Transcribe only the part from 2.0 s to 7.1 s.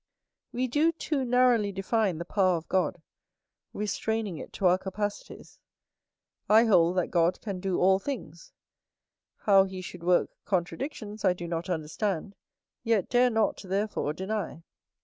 the power of God, restraining it to our capacities. I hold